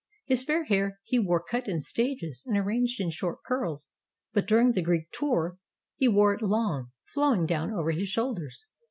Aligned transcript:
His 0.25 0.41
fair 0.43 0.63
hair 0.63 0.99
he 1.03 1.19
wore 1.19 1.43
cut 1.43 1.67
in 1.67 1.79
stages 1.79 2.41
and 2.47 2.57
arranged 2.57 2.99
in 2.99 3.11
short 3.11 3.43
curls, 3.45 3.91
but 4.33 4.47
during 4.47 4.71
the 4.71 4.81
Greek" 4.81 5.11
tour" 5.11 5.57
he 5.95 6.07
wore 6.07 6.33
it 6.33 6.41
long, 6.41 6.89
flowing 7.05 7.45
down 7.45 7.71
over 7.71 7.91
his 7.91 8.09
shoulders. 8.09 8.65